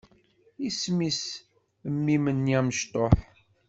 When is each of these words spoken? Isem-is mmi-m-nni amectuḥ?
Isem-is 0.67 1.21
mmi-m-nni 1.93 2.53
amectuḥ? 2.59 3.13